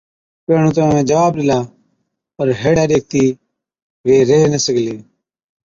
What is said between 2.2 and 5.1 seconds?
پَر هيڙَي ڏيکتِي وي ريه نہ سِگھلي